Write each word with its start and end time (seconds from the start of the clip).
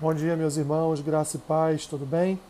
Bom 0.00 0.14
dia, 0.14 0.34
meus 0.34 0.56
irmãos, 0.56 1.02
graça 1.02 1.36
e 1.36 1.40
paz, 1.40 1.84
tudo 1.84 2.06
bem? 2.06 2.40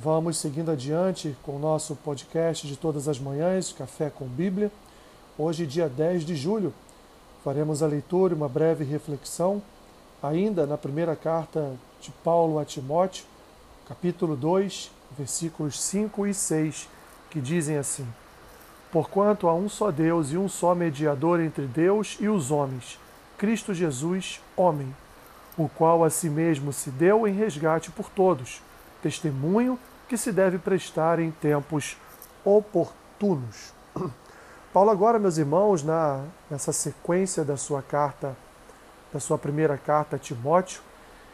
Vamos 0.00 0.36
seguindo 0.36 0.68
adiante 0.68 1.36
com 1.44 1.54
o 1.54 1.60
nosso 1.60 1.94
podcast 1.94 2.66
de 2.66 2.76
todas 2.76 3.06
as 3.06 3.20
manhãs, 3.20 3.72
Café 3.72 4.10
com 4.10 4.26
Bíblia. 4.26 4.68
Hoje, 5.38 5.64
dia 5.64 5.88
10 5.88 6.24
de 6.24 6.34
julho, 6.34 6.74
faremos 7.44 7.84
a 7.84 7.86
leitura 7.86 8.34
e 8.34 8.36
uma 8.36 8.48
breve 8.48 8.82
reflexão, 8.82 9.62
ainda 10.20 10.66
na 10.66 10.76
primeira 10.76 11.14
carta 11.14 11.72
de 12.00 12.10
Paulo 12.24 12.58
a 12.58 12.64
Timóteo, 12.64 13.26
capítulo 13.88 14.34
2, 14.34 14.90
versículos 15.16 15.80
5 15.80 16.26
e 16.26 16.34
6, 16.34 16.88
que 17.30 17.40
dizem 17.40 17.76
assim: 17.76 18.08
Porquanto 18.90 19.46
há 19.46 19.54
um 19.54 19.68
só 19.68 19.92
Deus 19.92 20.32
e 20.32 20.36
um 20.36 20.48
só 20.48 20.74
mediador 20.74 21.38
entre 21.38 21.64
Deus 21.64 22.16
e 22.18 22.28
os 22.28 22.50
homens, 22.50 22.98
Cristo 23.38 23.72
Jesus, 23.72 24.40
homem 24.56 24.92
o 25.56 25.68
qual 25.68 26.04
a 26.04 26.10
si 26.10 26.28
mesmo 26.28 26.72
se 26.72 26.90
deu 26.90 27.26
em 27.26 27.32
resgate 27.32 27.90
por 27.90 28.10
todos, 28.10 28.62
testemunho 29.02 29.78
que 30.08 30.16
se 30.16 30.30
deve 30.30 30.58
prestar 30.58 31.18
em 31.18 31.30
tempos 31.30 31.96
oportunos. 32.44 33.72
Paulo 34.72 34.90
agora, 34.90 35.18
meus 35.18 35.38
irmãos, 35.38 35.82
na, 35.82 36.24
nessa 36.50 36.72
sequência 36.72 37.44
da 37.44 37.56
sua 37.56 37.82
carta, 37.82 38.36
da 39.12 39.18
sua 39.18 39.38
primeira 39.38 39.78
carta 39.78 40.16
a 40.16 40.18
Timóteo, 40.18 40.80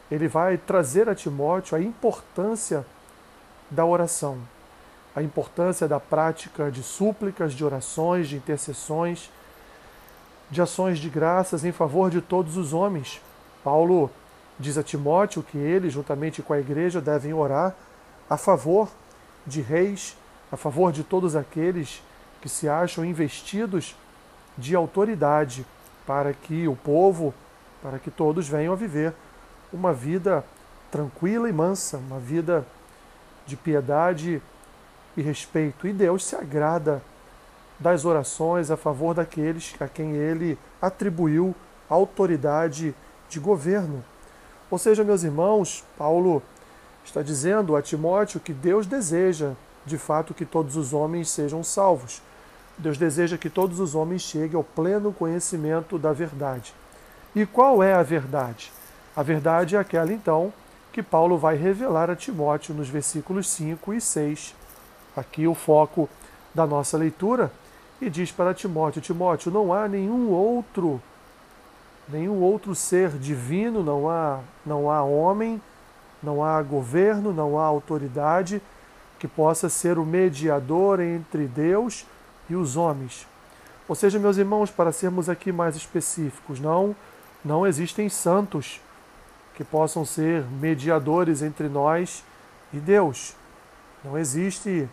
ele 0.09 0.27
vai 0.27 0.57
trazer 0.57 1.09
a 1.09 1.15
Timóteo 1.15 1.75
a 1.75 1.81
importância 1.81 2.85
da 3.69 3.85
oração, 3.85 4.37
a 5.15 5.21
importância 5.21 5.87
da 5.87 5.99
prática 5.99 6.71
de 6.71 6.83
súplicas, 6.83 7.53
de 7.53 7.65
orações, 7.65 8.27
de 8.27 8.37
intercessões, 8.37 9.29
de 10.49 10.61
ações 10.61 10.99
de 10.99 11.09
graças 11.09 11.65
em 11.65 11.71
favor 11.71 12.09
de 12.09 12.21
todos 12.21 12.57
os 12.57 12.73
homens, 12.73 13.21
Paulo 13.63 14.11
diz 14.59 14.77
a 14.77 14.83
Timóteo 14.83 15.41
que 15.43 15.57
ele, 15.57 15.89
juntamente 15.89 16.41
com 16.41 16.53
a 16.53 16.59
igreja, 16.59 17.01
devem 17.01 17.33
orar 17.33 17.73
a 18.29 18.37
favor 18.37 18.89
de 19.45 19.61
reis, 19.61 20.17
a 20.51 20.57
favor 20.57 20.91
de 20.91 21.03
todos 21.03 21.35
aqueles 21.35 22.01
que 22.41 22.49
se 22.49 22.67
acham 22.67 23.05
investidos 23.05 23.95
de 24.57 24.75
autoridade, 24.75 25.65
para 26.05 26.33
que 26.33 26.67
o 26.67 26.75
povo, 26.75 27.33
para 27.81 27.97
que 27.97 28.11
todos 28.11 28.47
venham 28.47 28.73
a 28.73 28.75
viver 28.75 29.13
uma 29.71 29.93
vida 29.93 30.43
tranquila 30.91 31.49
e 31.49 31.53
mansa, 31.53 31.97
uma 31.97 32.19
vida 32.19 32.65
de 33.45 33.55
piedade 33.55 34.41
e 35.17 35.21
respeito. 35.21 35.87
E 35.87 35.93
Deus 35.93 36.25
se 36.25 36.35
agrada 36.35 37.01
das 37.79 38.05
orações 38.05 38.69
a 38.69 38.77
favor 38.77 39.13
daqueles 39.13 39.75
a 39.79 39.87
quem 39.87 40.11
ele 40.11 40.57
atribuiu 40.81 41.55
autoridade 41.89 42.93
de 43.29 43.39
governo. 43.39 44.03
Ou 44.69 44.77
seja, 44.77 45.03
meus 45.03 45.23
irmãos, 45.23 45.83
Paulo 45.97 46.41
está 47.05 47.21
dizendo 47.21 47.75
a 47.75 47.81
Timóteo 47.81 48.39
que 48.39 48.53
Deus 48.53 48.87
deseja, 48.87 49.51
de 49.85 49.97
fato, 49.97 50.33
que 50.33 50.45
todos 50.45 50.75
os 50.75 50.93
homens 50.93 51.29
sejam 51.29 51.63
salvos. 51.63 52.21
Deus 52.77 52.97
deseja 52.97 53.37
que 53.37 53.49
todos 53.49 53.79
os 53.79 53.93
homens 53.93 54.23
cheguem 54.23 54.57
ao 54.57 54.63
pleno 54.63 55.13
conhecimento 55.13 55.99
da 55.99 56.11
verdade. 56.11 56.73
E 57.35 57.45
qual 57.45 57.83
é 57.83 57.93
a 57.93 58.03
verdade? 58.03 58.71
A 59.15 59.21
verdade 59.21 59.75
é 59.75 59.79
aquela, 59.79 60.11
então, 60.11 60.51
que 60.91 61.03
Paulo 61.03 61.37
vai 61.37 61.55
revelar 61.55 62.09
a 62.09 62.15
Timóteo 62.15 62.73
nos 62.73 62.89
versículos 62.89 63.49
5 63.49 63.93
e 63.93 64.01
6. 64.01 64.55
Aqui 65.15 65.47
o 65.47 65.53
foco 65.53 66.09
da 66.53 66.65
nossa 66.65 66.97
leitura. 66.97 67.51
E 68.01 68.09
diz 68.09 68.31
para 68.31 68.53
Timóteo: 68.53 69.01
Timóteo, 69.01 69.51
não 69.51 69.73
há 69.73 69.87
nenhum 69.87 70.31
outro 70.31 71.01
nenhum 72.07 72.41
outro 72.41 72.75
ser 72.75 73.09
divino, 73.11 73.83
não 73.83 74.09
há, 74.09 74.39
não 74.65 74.89
há 74.89 75.03
homem, 75.03 75.61
não 76.21 76.43
há 76.43 76.61
governo, 76.61 77.33
não 77.33 77.59
há 77.59 77.63
autoridade 77.65 78.61
que 79.19 79.27
possa 79.27 79.69
ser 79.69 79.97
o 79.97 80.05
mediador 80.05 80.99
entre 80.99 81.47
Deus 81.47 82.05
e 82.49 82.55
os 82.55 82.75
homens. 82.75 83.27
Ou 83.87 83.95
seja, 83.95 84.19
meus 84.19 84.37
irmãos, 84.37 84.71
para 84.71 84.91
sermos 84.91 85.29
aqui 85.29 85.51
mais 85.51 85.75
específicos, 85.75 86.59
não 86.59 86.95
não 87.43 87.67
existem 87.67 88.07
santos 88.07 88.79
que 89.55 89.63
possam 89.63 90.05
ser 90.05 90.43
mediadores 90.45 91.41
entre 91.41 91.67
nós 91.67 92.23
e 92.71 92.77
Deus. 92.77 93.35
Não 94.03 94.17
existe 94.17 94.87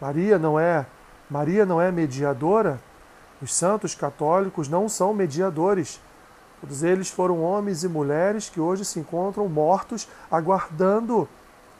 Maria 0.00 0.38
não 0.38 0.58
é 0.58 0.86
Maria 1.28 1.66
não 1.66 1.80
é 1.80 1.90
mediadora. 1.90 2.80
Os 3.42 3.52
santos 3.52 3.94
católicos 3.94 4.68
não 4.68 4.88
são 4.88 5.12
mediadores. 5.12 6.00
Todos 6.60 6.82
eles 6.82 7.10
foram 7.10 7.42
homens 7.42 7.84
e 7.84 7.88
mulheres 7.88 8.48
que 8.48 8.60
hoje 8.60 8.84
se 8.84 8.98
encontram 8.98 9.48
mortos, 9.48 10.08
aguardando, 10.30 11.28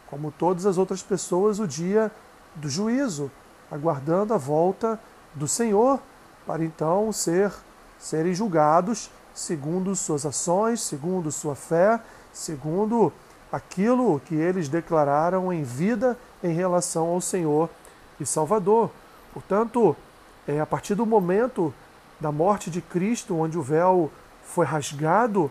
como 0.09 0.31
todas 0.31 0.67
as 0.67 0.79
outras 0.79 1.03
pessoas, 1.03 1.59
o 1.59 1.67
dia 1.67 2.11
do 2.55 2.69
juízo, 2.69 3.31
aguardando 3.71 4.35
a 4.35 4.39
volta 4.39 4.99
do 5.35 5.49
Senhor, 5.49 6.01
para 6.47 6.65
então 6.65 7.11
ser 7.13 7.53
serem 7.99 8.35
julgados 8.35 9.11
segundo 9.35 9.95
suas 9.95 10.25
ações, 10.25 10.81
segundo 10.81 11.31
sua 11.31 11.55
fé, 11.55 12.01
segundo 12.33 13.13
aquilo 13.53 14.21
que 14.21 14.35
eles 14.35 14.69
declararam 14.69 15.53
em 15.53 15.63
vida 15.63 16.17
em 16.43 16.53
relação 16.53 17.09
ao 17.09 17.21
Senhor 17.21 17.69
e 18.19 18.25
Salvador. 18.25 18.91
Portanto, 19.33 19.95
é 20.49 20.61
a 20.61 20.67
partir 20.67 20.95
do 20.95 21.05
momento 21.05 21.73
da 22.19 22.33
morte 22.33 22.71
de 22.71 22.81
Cristo, 22.81 23.37
onde 23.37 23.59
o 23.59 23.63
véu 23.63 24.11
foi 24.47 24.65
rasgado, 24.65 25.51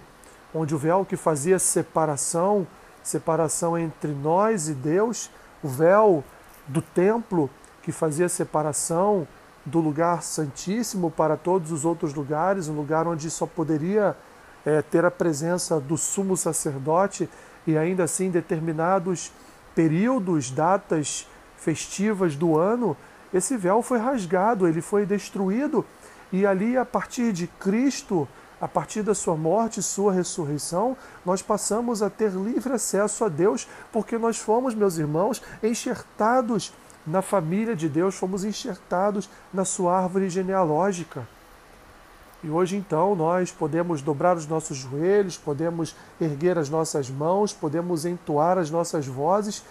onde 0.53 0.73
o 0.73 0.77
véu 0.77 1.05
que 1.05 1.15
fazia 1.15 1.59
separação, 1.59 2.65
separação 3.03 3.77
entre 3.77 4.11
nós 4.11 4.67
e 4.67 4.73
Deus, 4.73 5.29
o 5.61 5.67
véu 5.67 6.23
do 6.67 6.81
templo 6.81 7.49
que 7.83 7.91
fazia 7.91 8.27
separação 8.27 9.27
do 9.65 9.79
lugar 9.79 10.23
santíssimo 10.23 11.11
para 11.11 11.35
todos 11.35 11.71
os 11.71 11.85
outros 11.85 12.13
lugares, 12.13 12.67
um 12.67 12.75
lugar 12.75 13.07
onde 13.07 13.29
só 13.29 13.45
poderia 13.45 14.15
é, 14.65 14.81
ter 14.81 15.03
a 15.05 15.11
presença 15.11 15.79
do 15.79 15.97
sumo 15.97 16.37
sacerdote 16.37 17.29
e 17.67 17.77
ainda 17.77 18.03
assim 18.03 18.29
determinados 18.29 19.31
períodos, 19.75 20.49
datas 20.49 21.27
festivas 21.57 22.35
do 22.35 22.57
ano, 22.57 22.95
esse 23.33 23.57
véu 23.57 23.81
foi 23.81 23.97
rasgado, 23.97 24.67
ele 24.67 24.81
foi 24.81 25.05
destruído 25.05 25.83
e 26.31 26.45
ali 26.45 26.77
a 26.77 26.85
partir 26.85 27.33
de 27.33 27.47
Cristo 27.47 28.27
a 28.59 28.67
partir 28.67 29.01
da 29.03 29.13
sua 29.13 29.35
morte 29.35 29.79
e 29.79 29.83
sua 29.83 30.13
ressurreição, 30.13 30.95
nós 31.25 31.41
passamos 31.41 32.01
a 32.01 32.09
ter 32.09 32.31
livre 32.31 32.73
acesso 32.73 33.25
a 33.25 33.29
Deus, 33.29 33.67
porque 33.91 34.17
nós 34.17 34.37
fomos, 34.37 34.73
meus 34.73 34.97
irmãos, 34.97 35.41
enxertados 35.61 36.73
na 37.05 37.21
família 37.21 37.75
de 37.75 37.87
Deus, 37.87 38.15
fomos 38.15 38.43
enxertados 38.43 39.29
na 39.53 39.65
sua 39.65 39.97
árvore 39.97 40.29
genealógica. 40.29 41.27
E 42.43 42.49
hoje 42.49 42.75
então 42.77 43.15
nós 43.15 43.51
podemos 43.51 44.01
dobrar 44.01 44.37
os 44.37 44.47
nossos 44.47 44.77
joelhos, 44.77 45.37
podemos 45.37 45.95
erguer 46.21 46.57
as 46.57 46.69
nossas 46.69 47.09
mãos, 47.09 47.53
podemos 47.53 48.05
entoar 48.05 48.57
as 48.57 48.69
nossas 48.69 49.07
vozes 49.07 49.63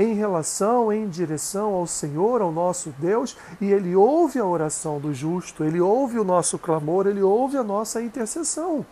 em 0.00 0.14
relação, 0.14 0.90
em 0.90 1.08
direção 1.08 1.74
ao 1.74 1.86
Senhor, 1.86 2.40
ao 2.40 2.50
nosso 2.50 2.90
Deus, 2.98 3.36
e 3.60 3.70
Ele 3.70 3.94
ouve 3.94 4.38
a 4.38 4.44
oração 4.44 4.98
do 4.98 5.12
justo, 5.12 5.62
Ele 5.62 5.78
ouve 5.78 6.18
o 6.18 6.24
nosso 6.24 6.58
clamor, 6.58 7.06
Ele 7.06 7.22
ouve 7.22 7.58
a 7.58 7.62
nossa 7.62 8.00
intercessão. 8.00 8.86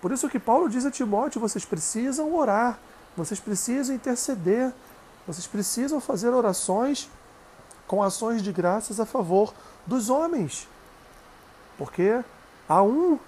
Por 0.00 0.12
isso 0.12 0.30
que 0.30 0.38
Paulo 0.38 0.70
diz 0.70 0.86
a 0.86 0.90
Timóteo: 0.90 1.40
vocês 1.40 1.66
precisam 1.66 2.34
orar, 2.34 2.78
vocês 3.14 3.38
precisam 3.38 3.94
interceder, 3.94 4.72
vocês 5.26 5.46
precisam 5.46 6.00
fazer 6.00 6.30
orações 6.30 7.10
com 7.86 8.02
ações 8.02 8.40
de 8.40 8.50
graças 8.50 8.98
a 8.98 9.04
favor 9.04 9.52
dos 9.86 10.08
homens. 10.08 10.66
Porque 11.76 12.24
há 12.66 12.82
um 12.82 13.18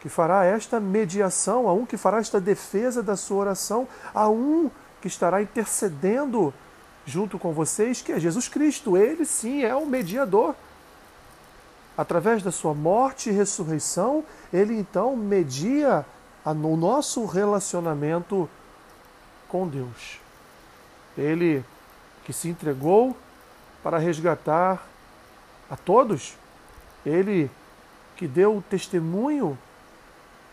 que 0.00 0.08
fará 0.08 0.46
esta 0.46 0.80
mediação, 0.80 1.68
há 1.68 1.74
um 1.74 1.84
que 1.84 1.98
fará 1.98 2.18
esta 2.18 2.40
defesa 2.40 3.02
da 3.02 3.14
sua 3.14 3.36
oração, 3.36 3.86
há 4.14 4.26
um 4.30 4.70
que 5.00 5.08
estará 5.08 5.42
intercedendo 5.42 6.52
junto 7.06 7.38
com 7.38 7.52
vocês, 7.52 8.02
que 8.02 8.12
é 8.12 8.20
Jesus 8.20 8.48
Cristo. 8.48 8.96
Ele 8.96 9.24
sim 9.24 9.62
é 9.62 9.74
o 9.74 9.86
mediador. 9.86 10.54
Através 11.96 12.42
da 12.42 12.52
sua 12.52 12.74
morte 12.74 13.28
e 13.28 13.32
ressurreição, 13.32 14.24
ele 14.52 14.78
então 14.78 15.16
media 15.16 16.04
o 16.44 16.76
nosso 16.76 17.26
relacionamento 17.26 18.48
com 19.48 19.68
Deus. 19.68 20.18
Ele 21.16 21.64
que 22.24 22.32
se 22.32 22.48
entregou 22.48 23.16
para 23.82 23.98
resgatar 23.98 24.86
a 25.68 25.76
todos, 25.76 26.36
ele 27.04 27.50
que 28.16 28.26
deu 28.26 28.62
testemunho, 28.68 29.58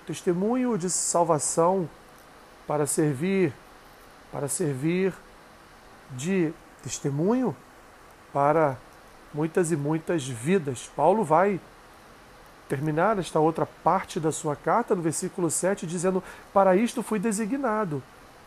testemunho 0.06 0.78
de 0.78 0.90
salvação 0.90 1.90
para 2.66 2.86
servir 2.86 3.54
para 4.38 4.48
servir 4.48 5.16
de 6.12 6.54
testemunho 6.84 7.56
para 8.32 8.78
muitas 9.34 9.72
e 9.72 9.76
muitas 9.76 10.28
vidas. 10.28 10.92
Paulo 10.96 11.24
vai 11.24 11.60
terminar 12.70 13.18
esta 13.18 13.40
outra 13.40 13.66
parte 13.66 14.20
da 14.20 14.32
sua 14.32 14.56
carta, 14.56 14.94
no 14.94 15.02
versículo 15.02 15.50
7, 15.50 15.88
dizendo: 15.88 16.24
Para 16.54 16.76
isto 16.76 17.02
fui 17.02 17.18
designado, 17.18 18.04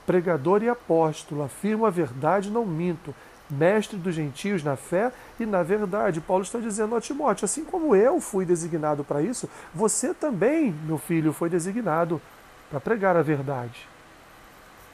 pregador 0.06 0.62
e 0.62 0.68
apóstolo, 0.68 1.42
afirmo 1.42 1.84
a 1.84 1.90
verdade, 1.90 2.50
não 2.50 2.64
minto, 2.64 3.12
mestre 3.50 3.98
dos 3.98 4.14
gentios 4.14 4.62
na 4.62 4.76
fé 4.76 5.12
e 5.40 5.44
na 5.44 5.64
verdade. 5.64 6.20
Paulo 6.20 6.44
está 6.44 6.60
dizendo 6.60 6.94
a 6.94 7.00
Timóteo: 7.00 7.46
assim 7.46 7.64
como 7.64 7.96
eu 7.96 8.20
fui 8.20 8.44
designado 8.44 9.02
para 9.02 9.20
isso, 9.20 9.50
você 9.74 10.14
também, 10.14 10.72
meu 10.84 10.98
filho, 10.98 11.32
foi 11.32 11.50
designado 11.50 12.22
para 12.70 12.78
pregar 12.78 13.16
a 13.16 13.22
verdade. 13.22 13.88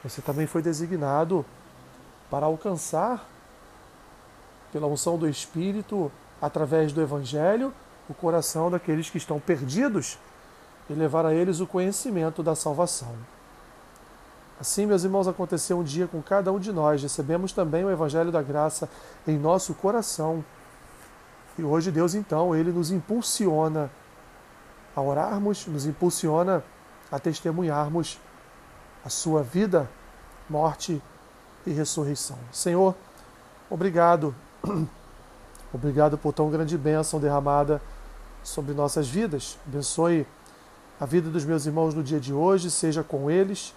Você 0.03 0.21
também 0.21 0.47
foi 0.47 0.61
designado 0.61 1.45
para 2.29 2.45
alcançar, 2.45 3.27
pela 4.71 4.87
unção 4.87 5.17
do 5.17 5.27
Espírito, 5.27 6.11
através 6.41 6.91
do 6.91 7.01
Evangelho, 7.01 7.73
o 8.09 8.13
coração 8.13 8.69
daqueles 8.69 9.09
que 9.09 9.17
estão 9.17 9.39
perdidos 9.39 10.17
e 10.89 10.93
levar 10.93 11.25
a 11.25 11.33
eles 11.33 11.59
o 11.59 11.67
conhecimento 11.67 12.41
da 12.41 12.55
salvação. 12.55 13.13
Assim, 14.59 14.85
meus 14.85 15.03
irmãos, 15.03 15.27
aconteceu 15.27 15.77
um 15.77 15.83
dia 15.83 16.07
com 16.07 16.21
cada 16.21 16.51
um 16.51 16.59
de 16.59 16.71
nós. 16.71 17.01
Recebemos 17.01 17.51
também 17.51 17.83
o 17.83 17.91
Evangelho 17.91 18.31
da 18.31 18.41
Graça 18.41 18.89
em 19.27 19.37
nosso 19.37 19.73
coração. 19.75 20.43
E 21.57 21.63
hoje 21.63 21.91
Deus, 21.91 22.15
então, 22.15 22.55
Ele 22.55 22.71
nos 22.71 22.89
impulsiona 22.89 23.91
a 24.95 25.01
orarmos, 25.01 25.67
nos 25.67 25.85
impulsiona 25.85 26.63
a 27.11 27.19
testemunharmos 27.19 28.19
a 29.07 29.09
Sua 29.09 29.41
vida, 29.41 29.89
morte 30.49 31.01
e 31.65 31.71
ressurreição. 31.71 32.37
Senhor, 32.51 32.93
obrigado. 33.69 34.35
Obrigado 35.73 36.17
por 36.17 36.31
tão 36.31 36.49
grande 36.49 36.77
bênção 36.77 37.19
derramada 37.19 37.81
sobre 38.41 38.73
nossas 38.73 39.07
vidas. 39.07 39.57
Abençoe 39.67 40.25
a 40.99 41.05
vida 41.05 41.29
dos 41.29 41.43
meus 41.43 41.65
irmãos 41.65 41.93
no 41.93 42.01
dia 42.01 42.21
de 42.21 42.33
hoje, 42.33 42.71
seja 42.71 43.03
com 43.03 43.29
eles, 43.29 43.73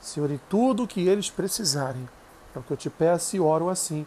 Senhor, 0.00 0.28
em 0.30 0.40
tudo 0.48 0.82
o 0.82 0.88
que 0.88 1.06
eles 1.06 1.30
precisarem. 1.30 2.08
É 2.54 2.58
o 2.58 2.62
que 2.62 2.72
eu 2.72 2.76
te 2.76 2.90
peço 2.90 3.36
e 3.36 3.40
oro 3.40 3.68
assim, 3.68 4.04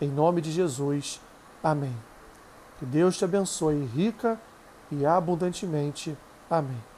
em 0.00 0.08
nome 0.08 0.40
de 0.40 0.50
Jesus. 0.50 1.20
Amém. 1.62 1.96
Que 2.78 2.84
Deus 2.84 3.16
te 3.16 3.24
abençoe 3.24 3.84
rica 3.84 4.38
e 4.90 5.06
abundantemente. 5.06 6.16
Amém. 6.50 6.93